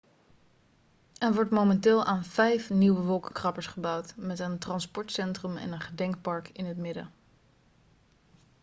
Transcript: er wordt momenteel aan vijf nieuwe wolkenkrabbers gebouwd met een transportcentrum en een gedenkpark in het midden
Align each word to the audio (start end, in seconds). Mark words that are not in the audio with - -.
er 1.17 1.33
wordt 1.33 1.49
momenteel 1.51 2.05
aan 2.05 2.23
vijf 2.23 2.69
nieuwe 2.69 3.01
wolkenkrabbers 3.01 3.67
gebouwd 3.67 4.13
met 4.17 4.39
een 4.39 4.59
transportcentrum 4.59 5.57
en 5.57 5.71
een 5.71 5.79
gedenkpark 5.81 6.49
in 6.49 6.65
het 6.65 6.77
midden 6.77 7.11